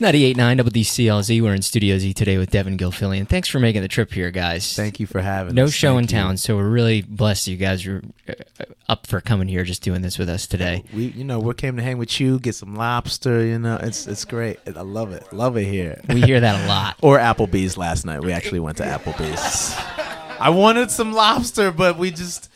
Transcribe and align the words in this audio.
It's 0.00 0.36
98.9 0.36 0.60
WCLZ. 0.60 1.42
We're 1.42 1.54
in 1.54 1.62
Studio 1.62 1.98
Z 1.98 2.14
today 2.14 2.38
with 2.38 2.50
Devon 2.50 2.78
Gilfillian. 2.78 3.28
Thanks 3.28 3.48
for 3.48 3.58
making 3.58 3.82
the 3.82 3.88
trip 3.88 4.12
here, 4.12 4.30
guys. 4.30 4.76
Thank 4.76 5.00
you 5.00 5.08
for 5.08 5.20
having 5.20 5.56
no 5.56 5.64
us. 5.64 5.66
No 5.66 5.70
show 5.72 5.94
Thank 5.96 6.10
in 6.12 6.16
you. 6.16 6.22
town, 6.22 6.36
so 6.36 6.54
we're 6.54 6.68
really 6.68 7.02
blessed 7.02 7.48
you 7.48 7.56
guys 7.56 7.84
are 7.84 8.04
uh, 8.28 8.64
up 8.88 9.08
for 9.08 9.20
coming 9.20 9.48
here, 9.48 9.64
just 9.64 9.82
doing 9.82 10.02
this 10.02 10.16
with 10.16 10.28
us 10.28 10.46
today. 10.46 10.84
We, 10.94 11.06
you 11.06 11.24
know, 11.24 11.40
we 11.40 11.52
came 11.54 11.76
to 11.78 11.82
hang 11.82 11.98
with 11.98 12.20
you, 12.20 12.38
get 12.38 12.54
some 12.54 12.76
lobster. 12.76 13.44
You 13.44 13.58
know, 13.58 13.76
it's 13.82 14.06
it's 14.06 14.24
great. 14.24 14.60
I 14.68 14.82
love 14.82 15.10
it. 15.10 15.32
Love 15.32 15.56
it 15.56 15.64
here. 15.64 16.00
We 16.08 16.22
hear 16.22 16.38
that 16.38 16.64
a 16.64 16.68
lot. 16.68 16.96
or 17.02 17.18
Applebee's 17.18 17.76
last 17.76 18.06
night. 18.06 18.22
We 18.22 18.30
actually 18.30 18.60
went 18.60 18.76
to 18.76 18.84
Applebee's. 18.84 19.74
I 20.40 20.50
wanted 20.50 20.92
some 20.92 21.12
lobster, 21.12 21.72
but 21.72 21.98
we 21.98 22.12
just 22.12 22.48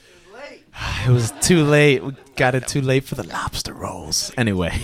it 1.07 1.11
was 1.11 1.33
too 1.41 1.65
late. 1.65 2.05
We 2.05 2.15
got 2.37 2.55
it 2.55 2.69
too 2.69 2.83
late 2.83 3.03
for 3.03 3.17
the 3.17 3.27
lobster 3.27 3.75
rolls. 3.75 4.31
Anyway, 4.37 4.81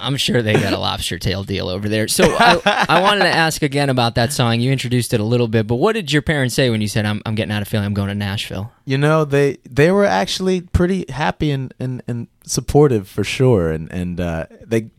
I'm 0.00 0.16
sure 0.16 0.42
they 0.42 0.54
got 0.54 0.72
a 0.72 0.78
lobster 0.78 1.18
tail 1.18 1.44
deal 1.44 1.68
over 1.68 1.88
there. 1.88 2.08
So 2.08 2.24
I, 2.24 2.86
I 2.88 3.00
wanted 3.00 3.24
to 3.24 3.30
ask 3.30 3.62
again 3.62 3.90
about 3.90 4.14
that 4.16 4.32
song. 4.32 4.60
You 4.60 4.72
introduced 4.72 5.12
it 5.14 5.20
a 5.20 5.24
little 5.24 5.48
bit, 5.48 5.66
but 5.66 5.76
what 5.76 5.92
did 5.92 6.12
your 6.12 6.22
parents 6.22 6.54
say 6.54 6.70
when 6.70 6.80
you 6.80 6.88
said, 6.88 7.06
"I'm, 7.06 7.22
I'm 7.26 7.34
getting 7.34 7.52
out 7.52 7.62
of 7.62 7.68
Philly. 7.68 7.84
I'm 7.84 7.94
going 7.94 8.08
to 8.08 8.14
Nashville"? 8.14 8.72
you 8.84 8.96
know 8.96 9.26
they 9.26 9.58
they 9.68 9.90
were 9.92 10.06
actually 10.06 10.62
pretty 10.62 11.04
happy 11.10 11.50
and 11.50 11.74
and, 11.78 12.02
and 12.08 12.28
supportive 12.44 13.06
for 13.06 13.22
sure. 13.22 13.70
And 13.70 13.92
and 13.92 14.18
uh, 14.18 14.46
they 14.64 14.90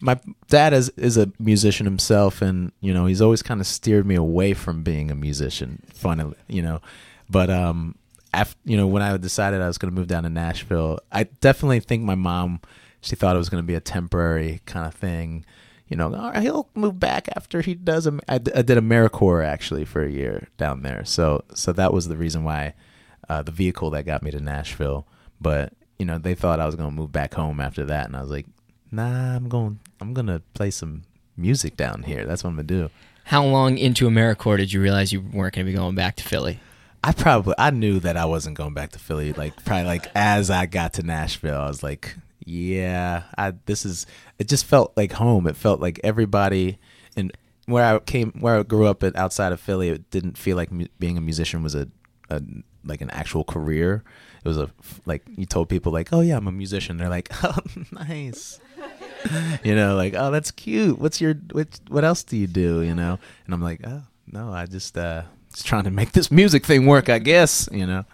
my 0.00 0.20
dad 0.48 0.72
is 0.72 0.90
is 0.90 1.16
a 1.16 1.30
musician 1.38 1.86
himself, 1.86 2.42
and 2.42 2.72
you 2.80 2.92
know 2.92 3.06
he's 3.06 3.22
always 3.22 3.42
kind 3.42 3.60
of 3.60 3.66
steered 3.66 4.06
me 4.06 4.14
away 4.14 4.52
from 4.52 4.82
being 4.82 5.10
a 5.10 5.14
musician. 5.14 5.82
Funnily, 5.94 6.36
you 6.48 6.62
know, 6.62 6.80
but 7.28 7.48
um, 7.50 7.94
after 8.32 8.58
you 8.64 8.76
know 8.76 8.86
when 8.86 9.02
I 9.02 9.16
decided 9.16 9.60
I 9.60 9.66
was 9.66 9.78
going 9.78 9.92
to 9.92 9.98
move 9.98 10.08
down 10.08 10.24
to 10.24 10.30
Nashville, 10.30 11.00
I 11.10 11.24
definitely 11.24 11.80
think 11.80 12.02
my 12.02 12.14
mom 12.14 12.60
she 13.00 13.16
thought 13.16 13.36
it 13.36 13.38
was 13.38 13.48
going 13.48 13.62
to 13.62 13.66
be 13.66 13.74
a 13.74 13.80
temporary 13.80 14.60
kind 14.66 14.86
of 14.86 14.94
thing. 14.94 15.44
You 15.88 15.96
know, 15.96 16.14
all 16.14 16.30
right, 16.30 16.42
he'll 16.42 16.68
move 16.74 17.00
back 17.00 17.28
after 17.34 17.62
he 17.62 17.74
does. 17.74 18.06
A, 18.06 18.18
I, 18.28 18.38
d- 18.38 18.52
I 18.54 18.62
did 18.62 18.78
AmeriCorps 18.78 19.44
actually 19.44 19.84
for 19.84 20.04
a 20.04 20.10
year 20.10 20.48
down 20.56 20.82
there, 20.82 21.04
so 21.04 21.42
so 21.54 21.72
that 21.72 21.92
was 21.92 22.06
the 22.08 22.16
reason 22.16 22.44
why 22.44 22.74
uh, 23.28 23.42
the 23.42 23.50
vehicle 23.50 23.90
that 23.90 24.06
got 24.06 24.22
me 24.22 24.30
to 24.30 24.40
Nashville. 24.40 25.06
But 25.40 25.72
you 25.98 26.06
know, 26.06 26.18
they 26.18 26.34
thought 26.34 26.60
I 26.60 26.66
was 26.66 26.76
going 26.76 26.88
to 26.88 26.94
move 26.94 27.10
back 27.10 27.34
home 27.34 27.60
after 27.60 27.84
that, 27.86 28.06
and 28.06 28.16
I 28.16 28.20
was 28.20 28.30
like, 28.30 28.46
Nah, 28.92 29.36
I'm 29.36 29.48
going. 29.48 29.78
I'm 30.00 30.14
gonna 30.14 30.42
play 30.54 30.70
some 30.70 31.02
music 31.36 31.76
down 31.76 32.02
here. 32.02 32.24
That's 32.24 32.42
what 32.42 32.50
I'm 32.50 32.56
gonna 32.56 32.64
do. 32.64 32.90
How 33.24 33.44
long 33.44 33.78
into 33.78 34.08
AmeriCorps 34.08 34.56
did 34.56 34.72
you 34.72 34.80
realize 34.80 35.12
you 35.12 35.20
weren't 35.20 35.54
going 35.54 35.64
to 35.64 35.70
be 35.70 35.76
going 35.76 35.94
back 35.94 36.16
to 36.16 36.24
Philly? 36.24 36.58
I 37.04 37.12
probably 37.12 37.54
I 37.56 37.70
knew 37.70 38.00
that 38.00 38.16
I 38.16 38.24
wasn't 38.24 38.56
going 38.56 38.74
back 38.74 38.90
to 38.92 38.98
Philly. 38.98 39.32
Like 39.32 39.64
probably 39.64 39.84
like 39.86 40.08
as 40.16 40.50
I 40.50 40.66
got 40.66 40.94
to 40.94 41.04
Nashville, 41.04 41.60
I 41.60 41.68
was 41.68 41.82
like, 41.82 42.16
yeah, 42.44 43.24
I 43.36 43.54
this 43.66 43.84
is. 43.84 44.06
It 44.38 44.48
just 44.48 44.64
felt 44.64 44.96
like 44.96 45.12
home. 45.12 45.46
It 45.46 45.56
felt 45.56 45.80
like 45.80 46.00
everybody 46.02 46.78
and 47.16 47.32
where 47.66 47.84
I 47.84 47.98
came, 48.00 48.32
where 48.40 48.58
I 48.58 48.62
grew 48.62 48.86
up 48.86 49.02
at 49.02 49.16
outside 49.16 49.52
of 49.52 49.60
Philly, 49.60 49.88
it 49.88 50.10
didn't 50.10 50.36
feel 50.36 50.56
like 50.56 50.72
mu- 50.72 50.86
being 50.98 51.16
a 51.16 51.20
musician 51.20 51.62
was 51.62 51.74
a, 51.74 51.88
a 52.28 52.42
like 52.84 53.00
an 53.00 53.10
actual 53.10 53.44
career. 53.44 54.02
It 54.44 54.48
was 54.48 54.58
a 54.58 54.70
like 55.06 55.22
you 55.36 55.46
told 55.46 55.68
people 55.68 55.92
like, 55.92 56.12
oh 56.12 56.20
yeah, 56.20 56.36
I'm 56.36 56.46
a 56.46 56.52
musician. 56.52 56.96
They're 56.96 57.08
like, 57.08 57.28
oh 57.44 57.58
nice. 57.92 58.60
you 59.64 59.74
know, 59.74 59.96
like, 59.96 60.14
oh, 60.16 60.30
that's 60.30 60.50
cute. 60.50 60.98
What's 60.98 61.20
your 61.20 61.34
what? 61.52 61.80
What 61.88 62.04
else 62.04 62.22
do 62.22 62.36
you 62.36 62.46
do? 62.46 62.82
You 62.82 62.94
know, 62.94 63.18
and 63.44 63.54
I'm 63.54 63.62
like, 63.62 63.80
oh 63.86 64.02
no, 64.32 64.52
I 64.52 64.66
just 64.66 64.96
uh, 64.96 65.22
just 65.52 65.66
trying 65.66 65.84
to 65.84 65.90
make 65.90 66.12
this 66.12 66.30
music 66.30 66.64
thing 66.64 66.86
work. 66.86 67.08
I 67.08 67.18
guess 67.18 67.68
you 67.72 67.86
know. 67.86 68.04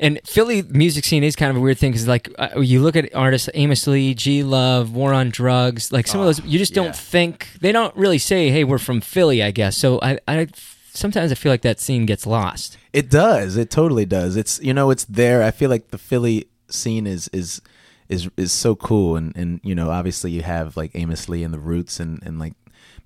And 0.00 0.20
Philly 0.24 0.62
music 0.62 1.04
scene 1.04 1.22
is 1.24 1.36
kind 1.36 1.50
of 1.50 1.56
a 1.56 1.60
weird 1.60 1.78
thing 1.78 1.92
because, 1.92 2.08
like, 2.08 2.28
uh, 2.38 2.60
you 2.60 2.80
look 2.80 2.96
at 2.96 3.14
artists 3.14 3.48
Amos 3.54 3.86
Lee, 3.86 4.14
G 4.14 4.42
Love, 4.42 4.92
War 4.94 5.12
on 5.12 5.30
Drugs, 5.30 5.92
like 5.92 6.06
some 6.06 6.20
of 6.20 6.24
Oh, 6.24 6.26
those, 6.32 6.44
you 6.44 6.58
just 6.58 6.72
yeah. 6.72 6.82
don't 6.82 6.96
think 6.96 7.48
they 7.60 7.72
don't 7.72 7.94
really 7.96 8.18
say, 8.18 8.50
"Hey, 8.50 8.64
we're 8.64 8.78
from 8.78 9.00
Philly," 9.00 9.42
I 9.42 9.50
guess. 9.50 9.76
So 9.76 10.00
I, 10.02 10.18
I 10.26 10.48
sometimes 10.92 11.32
I 11.32 11.34
feel 11.34 11.52
like 11.52 11.62
that 11.62 11.80
scene 11.80 12.06
gets 12.06 12.26
lost. 12.26 12.78
It 12.92 13.08
does. 13.10 13.56
It 13.56 13.70
totally 13.70 14.04
does. 14.06 14.36
It's 14.36 14.60
you 14.62 14.74
know, 14.74 14.90
it's 14.90 15.04
there. 15.04 15.42
I 15.42 15.50
feel 15.50 15.70
like 15.70 15.88
the 15.88 15.98
Philly 15.98 16.48
scene 16.68 17.06
is 17.06 17.28
is 17.32 17.60
is 18.08 18.28
is 18.36 18.52
so 18.52 18.74
cool 18.74 19.16
and 19.16 19.34
and 19.36 19.60
you 19.62 19.74
know, 19.74 19.90
obviously 19.90 20.30
you 20.32 20.42
have 20.42 20.76
like 20.76 20.90
Amos 20.94 21.28
Lee 21.28 21.42
and 21.44 21.54
the 21.54 21.60
Roots 21.60 22.00
and 22.00 22.22
and 22.22 22.38
like 22.38 22.54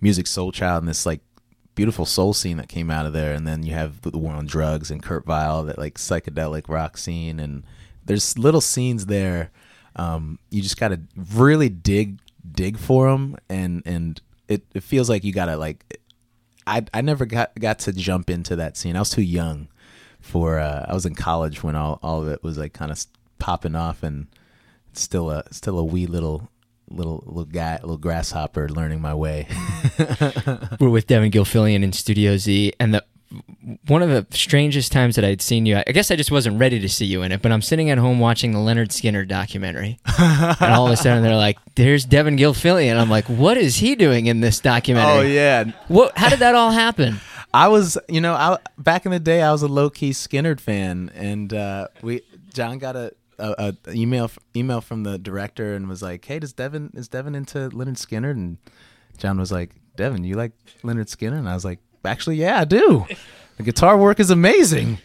Musiq 0.02 0.24
Soulchild 0.24 0.78
and 0.78 0.88
this 0.88 1.06
like 1.06 1.20
beautiful 1.76 2.04
soul 2.04 2.32
scene 2.32 2.56
that 2.56 2.68
came 2.68 2.90
out 2.90 3.06
of 3.06 3.12
there 3.12 3.32
and 3.32 3.46
then 3.46 3.62
you 3.62 3.72
have 3.72 4.00
the 4.00 4.18
War 4.18 4.34
on 4.34 4.46
Drugs 4.46 4.90
and 4.90 5.00
Kurt 5.00 5.24
Vile 5.24 5.62
that 5.64 5.78
like 5.78 5.94
psychedelic 5.94 6.68
rock 6.68 6.98
scene 6.98 7.38
and 7.38 7.62
there's 8.04 8.36
little 8.36 8.60
scenes 8.60 9.06
there 9.06 9.50
um 9.94 10.38
you 10.50 10.60
just 10.60 10.80
got 10.80 10.88
to 10.88 11.00
really 11.34 11.68
dig 11.68 12.18
dig 12.50 12.76
for 12.76 13.10
them 13.10 13.36
and 13.48 13.82
and 13.86 14.20
it, 14.48 14.64
it 14.74 14.82
feels 14.82 15.08
like 15.08 15.22
you 15.22 15.32
got 15.32 15.46
to 15.46 15.56
like 15.56 15.84
I 16.66 16.84
I 16.92 17.00
never 17.00 17.26
got 17.26 17.58
got 17.58 17.78
to 17.80 17.92
jump 17.92 18.28
into 18.28 18.56
that 18.56 18.76
scene. 18.76 18.96
I 18.96 19.00
was 19.00 19.10
too 19.10 19.22
young 19.22 19.68
for. 20.20 20.58
Uh, 20.58 20.84
I 20.88 20.94
was 20.94 21.06
in 21.06 21.14
college 21.14 21.62
when 21.62 21.76
all, 21.76 21.98
all 22.02 22.22
of 22.22 22.28
it 22.28 22.42
was 22.42 22.58
like 22.58 22.72
kind 22.72 22.90
of 22.90 23.04
popping 23.38 23.76
off, 23.76 24.02
and 24.02 24.26
still 24.92 25.30
a 25.30 25.44
still 25.52 25.78
a 25.78 25.84
wee 25.84 26.06
little 26.06 26.50
little 26.88 27.22
little 27.26 27.44
guy, 27.44 27.78
little 27.82 27.96
grasshopper, 27.98 28.68
learning 28.68 29.00
my 29.00 29.14
way. 29.14 29.46
We're 30.80 30.88
with 30.90 31.06
Devon 31.06 31.30
Gilfillian 31.30 31.82
in 31.82 31.92
Studio 31.92 32.36
Z, 32.36 32.72
and 32.78 32.94
the 32.94 33.04
one 33.88 34.02
of 34.02 34.08
the 34.08 34.26
strangest 34.36 34.92
times 34.92 35.16
that 35.16 35.24
I'd 35.24 35.42
seen 35.42 35.66
you, 35.66 35.82
I 35.84 35.90
guess 35.92 36.10
I 36.10 36.16
just 36.16 36.30
wasn't 36.30 36.60
ready 36.60 36.78
to 36.78 36.88
see 36.88 37.06
you 37.06 37.22
in 37.22 37.32
it, 37.32 37.42
but 37.42 37.50
I'm 37.50 37.62
sitting 37.62 37.90
at 37.90 37.98
home 37.98 38.20
watching 38.20 38.52
the 38.52 38.58
Lynyrd 38.58 38.88
Skynyrd 38.88 39.28
documentary, 39.28 39.98
and 40.18 40.72
all 40.72 40.86
of 40.86 40.92
a 40.92 40.96
sudden 40.96 41.22
they're 41.22 41.36
like, 41.36 41.58
"There's 41.74 42.04
Devon 42.04 42.36
Gilfillian." 42.36 42.96
I'm 42.96 43.10
like, 43.10 43.24
"What 43.26 43.56
is 43.56 43.76
he 43.76 43.94
doing 43.96 44.26
in 44.26 44.40
this 44.40 44.60
documentary?" 44.60 45.12
oh 45.12 45.22
yeah, 45.22 45.64
What? 45.88 46.16
How 46.16 46.28
did 46.28 46.38
that 46.38 46.54
all 46.54 46.70
happen? 46.70 47.20
I 47.54 47.68
was 47.68 47.96
you 48.08 48.20
know 48.20 48.34
I 48.34 48.58
back 48.76 49.06
in 49.06 49.12
the 49.12 49.20
day 49.20 49.40
I 49.42 49.50
was 49.50 49.62
a 49.62 49.68
low 49.68 49.90
key 49.90 50.10
Skynyrd 50.10 50.60
fan, 50.60 51.10
and 51.14 51.52
uh, 51.52 51.88
we 52.02 52.22
John 52.52 52.78
got 52.78 52.96
a. 52.96 53.12
A, 53.38 53.74
a 53.86 53.92
email 53.92 54.30
email 54.54 54.80
from 54.80 55.02
the 55.02 55.18
director 55.18 55.74
and 55.74 55.88
was 55.88 56.02
like, 56.02 56.24
"Hey, 56.24 56.38
does 56.38 56.52
Devon 56.52 56.90
is 56.94 57.08
Devon 57.08 57.34
into 57.34 57.68
Lynyrd 57.70 57.96
Skynyrd?" 57.96 58.32
And 58.32 58.58
John 59.18 59.38
was 59.38 59.52
like, 59.52 59.74
"Devon, 59.96 60.24
you 60.24 60.36
like 60.36 60.52
Lynyrd 60.82 61.08
Skynyrd?" 61.14 61.38
And 61.38 61.48
I 61.48 61.54
was 61.54 61.64
like, 61.64 61.80
"Actually, 62.04 62.36
yeah, 62.36 62.60
I 62.60 62.64
do. 62.64 63.06
The 63.56 63.62
guitar 63.62 63.96
work 63.96 64.20
is 64.20 64.30
amazing." 64.30 64.98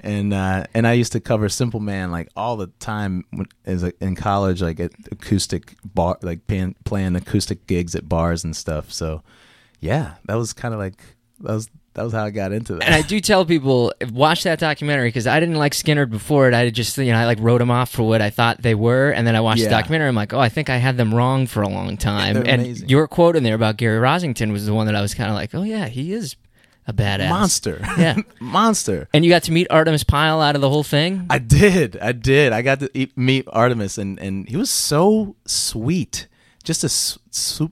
And 0.00 0.32
uh, 0.32 0.64
and 0.74 0.86
I 0.86 0.92
used 0.92 1.12
to 1.12 1.20
cover 1.20 1.48
Simple 1.48 1.80
Man 1.80 2.12
like 2.12 2.28
all 2.36 2.56
the 2.56 2.68
time 2.78 3.24
as 3.64 3.82
a, 3.82 3.92
in 4.00 4.14
college, 4.14 4.62
like 4.62 4.78
at 4.78 4.92
acoustic 5.10 5.74
bar, 5.84 6.18
like 6.22 6.46
playing, 6.46 6.76
playing 6.84 7.16
acoustic 7.16 7.66
gigs 7.66 7.96
at 7.96 8.08
bars 8.08 8.44
and 8.44 8.54
stuff. 8.54 8.92
So 8.92 9.22
yeah, 9.80 10.14
that 10.26 10.36
was 10.36 10.52
kind 10.52 10.72
of 10.72 10.78
like 10.78 11.00
that 11.40 11.52
was 11.52 11.68
that 11.94 12.04
was 12.04 12.12
how 12.12 12.24
I 12.24 12.30
got 12.30 12.52
into 12.52 12.74
that. 12.74 12.84
And 12.84 12.94
I 12.94 13.02
do 13.02 13.18
tell 13.20 13.44
people 13.44 13.92
watch 14.12 14.44
that 14.44 14.58
documentary 14.60 15.08
because 15.08 15.26
I 15.26 15.40
didn't 15.40 15.56
like 15.56 15.72
Skynyrd 15.72 16.10
before 16.10 16.48
it. 16.48 16.54
I 16.54 16.70
just 16.70 16.96
you 16.98 17.12
know 17.12 17.18
I 17.18 17.24
like 17.26 17.38
wrote 17.40 17.58
them 17.58 17.70
off 17.70 17.90
for 17.90 18.02
what 18.04 18.22
I 18.22 18.30
thought 18.30 18.62
they 18.62 18.74
were, 18.74 19.10
and 19.10 19.26
then 19.26 19.34
I 19.34 19.40
watched 19.40 19.64
the 19.64 19.70
documentary. 19.70 20.08
I'm 20.08 20.14
like, 20.14 20.32
oh, 20.32 20.38
I 20.40 20.48
think 20.48 20.70
I 20.70 20.76
had 20.76 20.96
them 20.96 21.14
wrong 21.14 21.46
for 21.46 21.62
a 21.62 21.68
long 21.68 21.96
time. 21.96 22.34
They're 22.34 22.46
and 22.46 22.62
amazing. 22.62 22.88
your 22.88 23.08
quote 23.08 23.36
in 23.36 23.42
there 23.42 23.54
about 23.54 23.76
Gary 23.76 23.98
Rossington 23.98 24.52
was 24.52 24.66
the 24.66 24.74
one 24.74 24.86
that 24.86 24.94
I 24.94 25.00
was 25.02 25.14
kind 25.14 25.30
of 25.30 25.34
like, 25.34 25.54
oh 25.54 25.62
yeah, 25.62 25.88
he 25.88 26.12
is 26.12 26.36
a 26.86 26.92
badass 26.92 27.28
monster, 27.28 27.78
Yeah. 27.98 28.16
monster. 28.40 29.08
And 29.12 29.24
you 29.24 29.30
got 29.30 29.42
to 29.44 29.52
meet 29.52 29.68
Artimus 29.68 30.06
Pyle 30.06 30.40
out 30.40 30.54
of 30.54 30.62
the 30.62 30.70
whole 30.70 30.82
thing. 30.82 31.26
I 31.28 31.38
did. 31.38 31.98
I 31.98 32.12
did. 32.12 32.52
I 32.52 32.62
got 32.62 32.80
to 32.80 32.90
eat, 32.94 33.16
meet 33.16 33.44
Artimus, 33.46 33.98
and, 33.98 34.18
and 34.18 34.48
he 34.48 34.56
was 34.56 34.70
so 34.70 35.36
sweet. 35.44 36.28
Just 36.64 36.82
a 36.84 36.88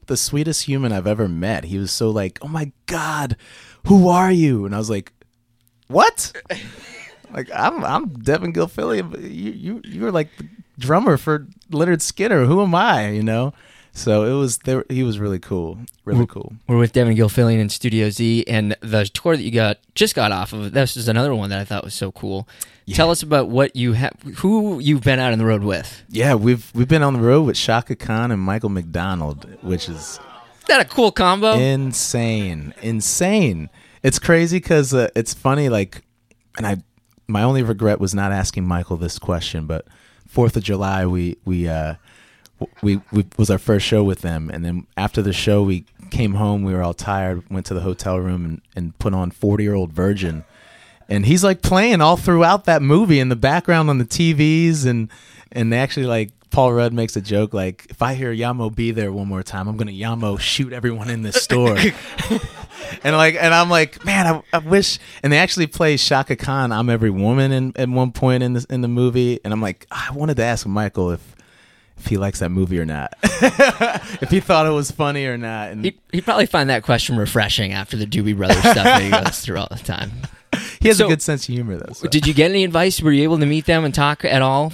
the 0.07 0.17
sweetest 0.17 0.65
human 0.65 0.93
I've 0.93 1.07
ever 1.07 1.29
met. 1.29 1.65
He 1.65 1.79
was 1.79 1.91
so 1.91 2.11
like, 2.11 2.39
oh 2.43 2.49
my 2.49 2.73
god, 2.87 3.37
who 3.87 4.09
are 4.09 4.31
you? 4.33 4.67
And 4.67 4.75
I 4.75 4.79
was 4.79 4.91
like, 4.91 5.13
what? 5.89 6.33
like 7.33 7.49
I'm 7.55 7.85
I'm 7.85 8.09
Devon 8.09 8.53
Gilfillian. 8.53 9.11
but 9.11 9.21
You 9.21 9.53
you 9.53 9.81
you 9.85 10.03
were 10.03 10.13
like 10.13 10.29
the 10.39 10.49
drummer 10.79 11.17
for 11.17 11.47
Lynyrd 11.71 11.99
Skynyrd. 12.01 12.47
Who 12.47 12.63
am 12.63 12.75
I? 12.75 13.11
You 13.11 13.23
know. 13.23 13.53
So 13.93 14.25
it 14.25 14.39
was 14.39 14.59
there. 14.59 14.85
He 14.91 15.03
was 15.03 15.19
really 15.19 15.39
cool. 15.39 15.79
Really 16.05 16.27
cool. 16.27 16.53
We're 16.69 16.77
with 16.77 16.93
Devon 16.93 17.17
Gilfillian 17.17 17.59
in 17.59 17.71
Studio 17.71 18.11
Z, 18.11 18.45
and 18.47 18.77
the 18.81 19.07
tour 19.07 19.37
that 19.39 19.43
you 19.43 19.51
got 19.51 19.79
just 19.95 20.15
got 20.15 20.33
off 20.33 20.53
of. 20.53 20.73
This 20.73 20.99
is 20.99 21.09
another 21.09 21.35
one 21.35 21.49
that 21.49 21.61
I 21.61 21.65
thought 21.65 21.83
was 21.83 21.95
so 21.95 22.13
cool. 22.13 22.47
Tell 22.93 23.11
us 23.11 23.23
about 23.23 23.49
what 23.49 23.75
you 23.75 23.95
have, 23.95 24.13
who 24.37 24.79
you've 24.81 25.03
been 25.03 25.19
out 25.19 25.33
on 25.33 25.39
the 25.39 25.47
road 25.47 25.63
with. 25.65 26.05
Yeah, 26.11 26.35
we've 26.35 26.71
we've 26.75 26.87
been 26.87 27.03
on 27.03 27.15
the 27.15 27.21
road 27.21 27.43
with 27.47 27.57
Chaka 27.57 27.97
Khan 27.97 28.31
and 28.31 28.41
Michael 28.41 28.69
McDonald, 28.69 29.47
which 29.63 29.89
Is 29.89 30.21
that 30.67 30.81
a 30.81 30.85
cool 30.85 31.13
combo? 31.13 31.55
insane. 31.55 32.75
Insane. 32.83 33.71
It's 34.03 34.19
crazy 34.19 34.59
because 34.59 34.95
uh, 34.95 35.09
it's 35.17 35.35
funny 35.35 35.69
like 35.69 36.03
and 36.57 36.67
i 36.67 36.77
my 37.27 37.43
only 37.43 37.63
regret 37.63 37.99
was 37.99 38.15
not 38.15 38.31
asking 38.31 38.65
michael 38.65 38.97
this 38.97 39.19
question 39.19 39.67
but 39.67 39.85
fourth 40.29 40.57
of 40.57 40.63
july 40.63 41.05
we 41.05 41.37
we 41.45 41.69
uh 41.69 41.95
we, 42.83 43.01
we 43.13 43.27
was 43.37 43.51
our 43.51 43.59
first 43.59 43.87
show 43.87 44.03
with 44.03 44.21
them. 44.21 44.51
And 44.53 44.65
then 44.65 44.87
after 44.97 45.23
the 45.23 45.33
show 45.33 45.63
we 45.63 45.85
came 46.11 46.35
home 46.35 46.63
we 46.63 46.73
were 46.73 46.83
all 46.83 46.95
tired 46.95 47.49
went 47.51 47.67
to 47.67 47.75
the 47.75 47.81
hotel 47.81 48.19
room 48.19 48.45
and, 48.45 48.63
and 48.75 48.99
put 48.99 49.13
on 49.13 49.31
40 49.31 49.63
year 49.65 49.75
old 49.75 49.93
virgin. 49.93 50.45
And 51.09 51.27
he's 51.27 51.45
like 51.45 51.63
playing 51.63 52.01
all 52.01 52.17
throughout 52.17 52.65
that 52.65 52.83
movie 52.83 53.21
in 53.21 53.29
the 53.29 53.37
background 53.37 53.91
on 53.91 53.99
the 53.99 54.05
tvs 54.05 54.87
and 54.87 55.11
and 55.53 55.73
they 55.73 55.79
actually 55.79 56.07
like 56.07 56.31
Paul 56.57 56.73
Rudd 56.73 56.95
makes 56.95 57.15
a 57.17 57.21
joke 57.21 57.53
like, 57.53 57.85
"If 57.91 58.01
I 58.01 58.15
hear 58.15 58.35
Yamo 58.35 58.75
be 58.75 58.91
there 58.91 59.13
one 59.13 59.29
more 59.29 59.43
time, 59.43 59.69
I'm 59.69 59.77
gonna 59.77 59.91
Yamo 59.93 60.41
shoot 60.41 60.73
everyone 60.73 61.11
in 61.11 61.21
this 61.21 61.37
store." 61.43 61.77
and 63.05 63.15
like, 63.15 63.35
and 63.39 63.53
I'm 63.53 63.69
like, 63.69 64.03
man, 64.07 64.27
I, 64.27 64.43
I 64.55 64.59
wish. 64.61 64.99
And 65.23 65.31
they 65.31 65.37
actually 65.37 65.67
play 65.67 65.99
Chaka 65.99 66.35
Khan, 66.35 66.73
"I'm 66.73 66.89
Every 66.89 67.11
Woman" 67.11 67.53
in 67.53 67.73
at 67.77 67.91
one 67.91 68.11
point 68.11 68.43
in 68.43 68.55
the 68.55 68.65
in 68.71 68.81
the 68.81 68.89
movie. 68.89 69.39
And 69.45 69.53
I'm 69.53 69.61
like, 69.61 69.87
I 69.91 70.09
wanted 70.15 70.39
to 70.39 70.45
ask 70.45 70.67
Michael 70.67 71.11
if 71.11 71.37
if 71.99 72.07
he 72.07 72.17
likes 72.17 72.39
that 72.39 72.49
movie 72.49 72.79
or 72.79 72.87
not, 72.87 73.13
if 73.23 74.31
he 74.31 74.41
thought 74.41 74.65
it 74.65 74.71
was 74.71 74.91
funny 74.91 75.27
or 75.27 75.37
not. 75.37 75.73
And 75.73 75.85
He'd, 75.85 75.99
he'd 76.11 76.25
probably 76.25 76.47
find 76.47 76.71
that 76.71 76.85
question 76.85 77.19
refreshing 77.19 77.73
after 77.75 77.99
the 77.99 78.07
Doobie 78.07 78.35
Brothers 78.35 78.61
stuff 78.61 78.77
that 78.77 79.03
he 79.03 79.11
goes 79.11 79.41
through 79.41 79.59
all 79.59 79.69
the 79.71 79.77
time. 79.77 80.11
he 80.81 80.89
has 80.89 80.97
So- 80.97 81.05
a 81.05 81.09
good 81.11 81.21
sense 81.21 81.47
of 81.47 81.55
humor, 81.55 81.77
though. 81.77 81.93
so. 81.93 82.09
Did 82.09 82.27
you 82.27 82.33
get 82.33 82.51
any 82.51 82.65
advice? 82.65 83.03
Were 83.03 83.13
you 83.13 83.25
able 83.25 83.39
to 83.41 83.47
meet 83.47 83.67
them 83.67 83.85
and 83.85 83.95
talk 83.95 84.25
at 84.25 84.41
all? 84.41 84.73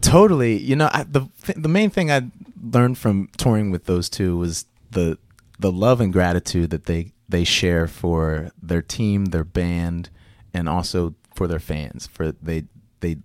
Totally. 0.00 0.56
You 0.58 0.76
know, 0.76 0.90
I, 0.92 1.04
the 1.04 1.28
th- 1.42 1.58
the 1.58 1.68
main 1.68 1.90
thing 1.90 2.10
I 2.10 2.30
learned 2.62 2.98
from 2.98 3.28
touring 3.36 3.70
with 3.70 3.86
those 3.86 4.08
two 4.08 4.36
was 4.36 4.66
the 4.90 5.18
the 5.58 5.72
love 5.72 6.00
and 6.00 6.12
gratitude 6.12 6.70
that 6.70 6.86
they 6.86 7.12
they 7.28 7.44
share 7.44 7.86
for 7.86 8.50
their 8.62 8.82
team, 8.82 9.26
their 9.26 9.44
band, 9.44 10.10
and 10.54 10.68
also 10.68 11.14
for 11.34 11.46
their 11.46 11.58
fans. 11.58 12.06
For 12.06 12.32
they 12.32 12.64
they 13.00 13.18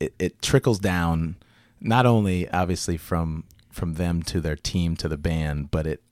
it, 0.00 0.14
it 0.18 0.42
trickles 0.42 0.78
down 0.78 1.36
not 1.80 2.06
only 2.06 2.48
obviously 2.50 2.96
from 2.96 3.44
from 3.70 3.94
them 3.94 4.22
to 4.22 4.40
their 4.40 4.56
team 4.56 4.96
to 4.96 5.08
the 5.08 5.16
band, 5.16 5.70
but 5.70 5.86
it 5.86 6.02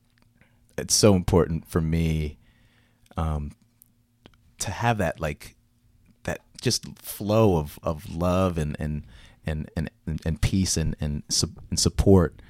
it's 0.79 0.95
so 0.95 1.15
important 1.15 1.69
for 1.69 1.81
me 1.81 2.39
um, 3.17 3.53
to 4.59 4.71
have 4.71 4.99
that 4.99 5.21
like 5.21 5.57
that 6.25 6.41
just 6.61 6.99
flow 6.99 7.57
of, 7.57 7.79
of 7.83 8.15
love 8.15 8.57
and 8.59 8.77
and 8.79 9.05
and 9.51 9.91
and, 10.07 10.21
and 10.25 10.41
peace 10.41 10.77
and 10.77 10.97
and, 11.01 11.23
and 11.71 11.79
support 11.79 12.41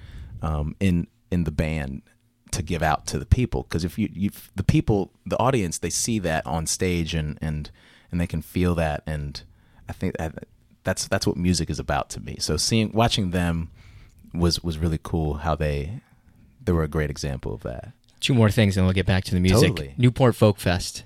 um, 0.42 0.76
in 0.80 1.06
in 1.30 1.44
the 1.44 1.50
band 1.50 2.02
to 2.52 2.62
give 2.62 2.82
out 2.82 3.06
to 3.06 3.18
the 3.18 3.26
people 3.26 3.62
because 3.62 3.84
if 3.84 3.98
you, 3.98 4.08
you 4.12 4.30
the 4.56 4.64
people 4.64 5.12
the 5.24 5.38
audience 5.38 5.78
they 5.78 5.90
see 5.90 6.18
that 6.18 6.44
on 6.46 6.66
stage 6.66 7.14
and 7.14 7.38
and 7.40 7.70
and 8.10 8.20
they 8.20 8.26
can 8.26 8.42
feel 8.42 8.74
that 8.74 9.02
and 9.06 9.42
I 9.88 9.92
think 9.92 10.16
that 10.18 10.46
that's 10.82 11.06
that's 11.06 11.26
what 11.26 11.36
music 11.36 11.70
is 11.70 11.78
about 11.78 12.10
to 12.10 12.20
me 12.20 12.36
so 12.40 12.56
seeing 12.56 12.90
watching 12.92 13.30
them 13.30 13.70
was 14.34 14.62
was 14.64 14.78
really 14.78 14.98
cool 15.02 15.34
how 15.34 15.54
they 15.54 16.00
they 16.62 16.72
were 16.72 16.82
a 16.82 16.88
great 16.88 17.10
example 17.10 17.54
of 17.54 17.62
that 17.62 17.92
Two 18.20 18.34
more 18.34 18.50
things, 18.50 18.76
and 18.76 18.86
we'll 18.86 18.92
get 18.92 19.06
back 19.06 19.24
to 19.24 19.34
the 19.34 19.40
music. 19.40 19.70
Totally. 19.70 19.94
Newport 19.96 20.36
Folk 20.36 20.58
Fest. 20.58 21.04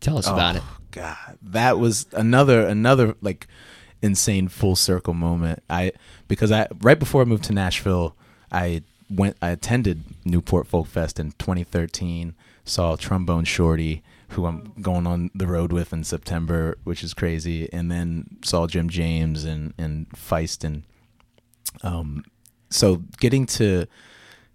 Tell 0.00 0.18
us 0.18 0.26
about 0.26 0.56
it. 0.56 0.62
Oh, 0.64 0.78
God, 0.90 1.38
that 1.40 1.78
was 1.78 2.06
another 2.12 2.66
another 2.66 3.14
like 3.20 3.46
insane 4.02 4.48
full 4.48 4.76
circle 4.76 5.14
moment. 5.14 5.62
I 5.68 5.92
because 6.26 6.52
I 6.52 6.68
right 6.80 6.98
before 6.98 7.22
I 7.22 7.24
moved 7.24 7.44
to 7.44 7.52
Nashville, 7.52 8.16
I 8.50 8.82
went 9.10 9.36
I 9.40 9.50
attended 9.50 10.04
Newport 10.24 10.66
Folk 10.66 10.86
Fest 10.86 11.18
in 11.18 11.32
2013. 11.32 12.34
Saw 12.64 12.96
Trombone 12.96 13.44
Shorty, 13.44 14.02
who 14.30 14.44
I'm 14.44 14.74
going 14.82 15.06
on 15.06 15.30
the 15.34 15.46
road 15.46 15.72
with 15.72 15.92
in 15.92 16.04
September, 16.04 16.76
which 16.84 17.02
is 17.02 17.14
crazy, 17.14 17.72
and 17.72 17.90
then 17.90 18.38
saw 18.44 18.66
Jim 18.66 18.88
James 18.88 19.44
and 19.44 19.72
and 19.78 20.08
Feist 20.10 20.64
and 20.64 20.82
um 21.82 22.24
so 22.70 23.02
getting 23.20 23.46
to 23.46 23.86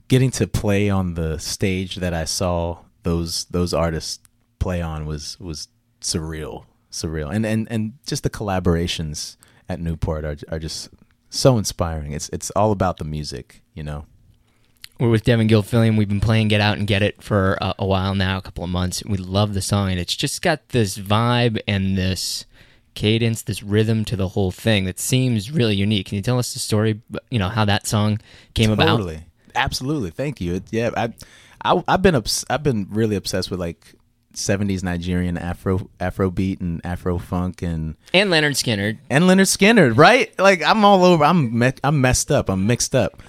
getting 0.07 0.31
to 0.31 0.48
play 0.48 0.89
on 0.89 1.16
the 1.16 1.38
stage 1.39 1.96
that 1.96 2.13
I 2.13 2.25
saw 2.25 2.80
those 3.04 3.46
those 3.46 3.74
artists 3.74 4.19
play 4.60 4.81
on 4.81 5.06
was 5.06 5.39
was 5.39 5.68
surreal, 6.01 6.66
surreal, 6.94 7.34
and 7.34 7.45
and 7.45 7.68
and 7.69 7.94
just 8.06 8.24
the 8.24 8.30
collaborations 8.30 9.36
at 9.68 9.81
Newport 9.81 10.24
are 10.24 10.38
are 10.50 10.60
just 10.60 10.90
so 11.30 11.57
inspiring. 11.57 12.13
It's 12.13 12.30
it's 12.30 12.50
all 12.51 12.72
about 12.72 12.98
the 12.98 13.04
music, 13.04 13.62
you 13.74 13.84
know. 13.84 14.06
We're 15.00 15.10
with 15.10 15.24
Devon 15.24 15.50
Gilfillian. 15.50 15.98
We've 15.98 16.07
been 16.07 16.22
playing 16.22 16.50
Get 16.50 16.62
Out 16.62 16.78
and 16.78 16.88
Get 16.88 17.01
It 17.01 17.22
for 17.22 17.57
a, 17.60 17.74
a 17.80 17.86
while 17.86 18.13
now, 18.13 18.38
a 18.38 18.42
couple 18.42 18.63
of 18.63 18.69
months. 18.69 19.04
We 19.04 19.18
love 19.18 19.56
the 19.56 19.62
song, 19.62 19.90
and 19.90 20.00
it's 20.00 20.16
just 20.16 20.42
got 20.42 20.69
this 20.69 20.98
vibe 20.98 21.60
and 21.68 21.98
this 21.98 22.45
cadence, 22.94 23.42
this 23.42 23.63
rhythm 23.63 24.06
to 24.06 24.16
the 24.16 24.30
whole 24.30 24.51
thing 24.51 24.86
that 24.86 25.00
seems 25.00 25.50
really 25.50 25.75
unique. 25.75 26.06
Can 26.06 26.16
you 26.16 26.22
tell 26.22 26.38
us 26.38 26.54
the 26.54 26.60
story, 26.60 27.01
you 27.31 27.39
know, 27.39 27.50
how 27.50 27.66
that 27.66 27.88
song 27.88 28.19
came 28.54 28.69
about? 28.69 28.86
Totally, 28.86 29.25
absolutely. 29.56 30.12
Thank 30.12 30.39
you. 30.39 30.56
It, 30.56 30.63
yeah, 30.69 30.92
I, 30.96 31.13
I 31.66 31.84
I've 31.88 32.04
been 32.04 32.16
obs- 32.16 32.46
I've 32.50 32.63
been 32.63 32.88
really 32.89 33.16
obsessed 33.16 33.50
with 33.50 33.60
like. 33.60 33.96
70s 34.34 34.84
Nigerian 34.84 35.38
Afro 35.38 35.90
Afro 36.00 36.30
beat 36.32 36.60
and 36.62 36.82
Afro 36.86 37.18
funk 37.20 37.62
and 37.62 37.96
And 38.14 38.30
Lynyrd 38.30 38.52
Skynyrd. 38.56 38.98
and 39.10 39.26
Lynyrd 39.26 39.48
Skynyrd, 39.58 39.98
right? 39.98 40.38
Like 40.40 40.64
I'm 40.64 40.84
all 40.86 41.04
over. 41.06 41.24
I'm 41.24 41.58
me- 41.58 41.72
I'm 41.84 42.02
messed 42.02 42.32
up. 42.32 42.50
I'm 42.50 42.66
mixed 42.68 42.96
up. 42.96 43.22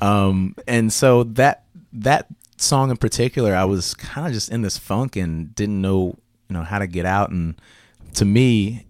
Um, 0.00 0.54
and 0.66 0.92
so 0.92 1.24
that 1.24 1.64
that 1.92 2.26
song 2.56 2.90
in 2.90 2.96
particular, 2.96 3.54
I 3.54 3.64
was 3.64 3.94
kind 3.94 4.26
of 4.26 4.32
just 4.32 4.50
in 4.50 4.62
this 4.62 4.78
funk 4.78 5.16
and 5.16 5.54
didn't 5.54 5.80
know 5.80 6.16
you 6.48 6.54
know 6.54 6.62
how 6.62 6.78
to 6.78 6.86
get 6.86 7.06
out. 7.06 7.30
And 7.30 7.60
to 8.14 8.24
me, 8.24 8.86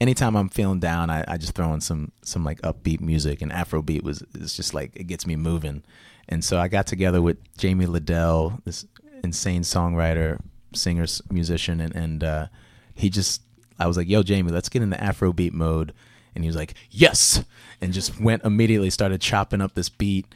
anytime 0.00 0.36
I'm 0.36 0.48
feeling 0.48 0.80
down, 0.80 1.10
I, 1.10 1.24
I 1.28 1.36
just 1.36 1.54
throw 1.54 1.72
in 1.74 1.80
some 1.80 2.12
some 2.22 2.44
like 2.44 2.60
upbeat 2.62 3.00
music. 3.00 3.42
And 3.42 3.52
Afrobeat 3.52 4.02
was 4.02 4.22
it's 4.34 4.56
just 4.56 4.74
like 4.74 4.92
it 4.96 5.04
gets 5.04 5.26
me 5.26 5.36
moving. 5.36 5.82
And 6.28 6.44
so 6.44 6.58
I 6.58 6.68
got 6.68 6.86
together 6.86 7.20
with 7.20 7.36
Jamie 7.58 7.86
Lidell, 7.86 8.62
this 8.64 8.86
insane 9.24 9.62
songwriter, 9.62 10.38
singer, 10.74 11.06
musician, 11.30 11.80
and 11.80 11.94
and 11.94 12.24
uh, 12.24 12.46
he 12.94 13.10
just 13.10 13.42
I 13.78 13.86
was 13.86 13.96
like, 13.96 14.08
"Yo, 14.08 14.22
Jamie, 14.22 14.52
let's 14.52 14.68
get 14.68 14.82
into 14.82 14.96
Afrobeat 14.96 15.52
mode." 15.52 15.92
And 16.34 16.44
he 16.44 16.48
was 16.48 16.56
like, 16.56 16.74
"Yes," 16.90 17.44
and 17.80 17.92
just 17.92 18.20
went 18.20 18.44
immediately 18.44 18.90
started 18.90 19.20
chopping 19.20 19.60
up 19.60 19.74
this 19.74 19.88
beat. 19.88 20.26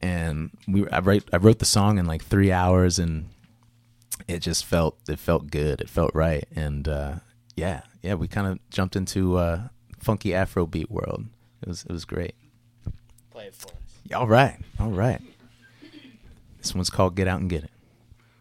And 0.00 0.50
we 0.66 0.88
I 0.88 1.00
write 1.00 1.24
I 1.32 1.36
wrote 1.36 1.58
the 1.58 1.64
song 1.64 1.98
in 1.98 2.06
like 2.06 2.24
three 2.24 2.52
hours, 2.52 2.98
and 2.98 3.28
it 4.28 4.40
just 4.40 4.64
felt 4.64 4.98
it 5.08 5.18
felt 5.18 5.50
good. 5.50 5.80
It 5.80 5.88
felt 5.88 6.14
right, 6.14 6.46
and 6.54 6.88
uh, 6.88 7.14
yeah, 7.56 7.82
yeah, 8.02 8.14
we 8.14 8.28
kind 8.28 8.46
of 8.46 8.70
jumped 8.70 8.96
into 8.96 9.36
uh, 9.36 9.68
funky 9.98 10.30
Afrobeat 10.30 10.90
world. 10.90 11.26
It 11.62 11.68
was 11.68 11.84
it 11.84 11.92
was 11.92 12.04
great. 12.04 12.34
Play 13.30 13.46
it 13.46 13.54
for 13.54 13.68
us. 13.68 13.74
All 14.14 14.26
right, 14.26 14.58
all 14.78 14.90
right. 14.90 15.20
This 16.58 16.74
one's 16.74 16.90
called 16.90 17.14
"Get 17.16 17.28
Out 17.28 17.40
and 17.40 17.50
Get 17.50 17.64
It." 17.64 17.70